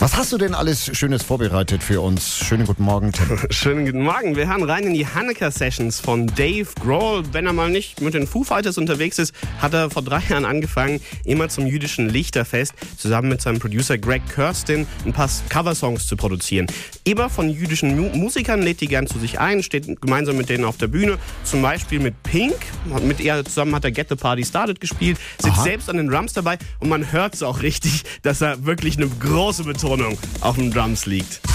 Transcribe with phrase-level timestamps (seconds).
[0.00, 2.38] Was hast du denn alles Schönes vorbereitet für uns?
[2.38, 3.38] Schönen guten Morgen, Tim.
[3.50, 4.34] Schönen guten Morgen.
[4.34, 7.22] Wir hören rein in die Hanukkah Sessions von Dave Grohl.
[7.32, 10.46] Wenn er mal nicht mit den Foo Fighters unterwegs ist, hat er vor drei Jahren
[10.46, 16.16] angefangen, immer zum jüdischen Lichterfest zusammen mit seinem Producer Greg Kirsten ein paar Coversongs zu
[16.16, 16.66] produzieren.
[17.04, 20.64] Immer von jüdischen Mu Musikern lädt die gern zu sich ein, steht gemeinsam mit denen
[20.64, 21.18] auf der Bühne.
[21.44, 22.56] Zum Beispiel mit Pink.
[23.02, 25.62] Mit ihr zusammen hat er Get the Party Started gespielt, sitzt Aha.
[25.62, 29.06] selbst an den Drums dabei und man hört es auch richtig, dass er wirklich eine
[29.06, 29.89] große Betonung
[30.40, 31.40] auf den Drums liegt.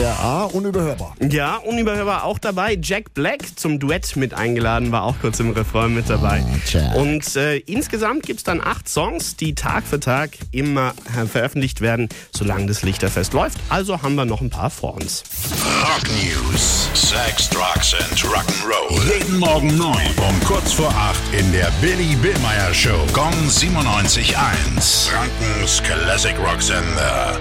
[0.00, 1.14] Ja, unüberhörbar.
[1.28, 2.78] Ja, unüberhörbar auch dabei.
[2.80, 6.42] Jack Black zum Duett mit eingeladen, war auch kurz im Refrain mit dabei.
[6.46, 6.94] Oh, Jack.
[6.94, 12.08] Und äh, insgesamt gibt's dann acht Songs, die Tag für Tag immer äh, veröffentlicht werden,
[12.34, 13.58] solange das Lichterfest läuft.
[13.68, 15.24] Also haben wir noch ein paar vor uns.
[15.82, 16.88] Rock News.
[16.94, 19.18] Sex, Drugs and Rock'n'Roll.
[19.18, 23.04] Jeden Morgen 9 um kurz vor 8 in der Billy Billmeyer Show.
[23.12, 25.10] Gong 97.1.
[25.10, 27.38] Frankens Classic Rock Sender.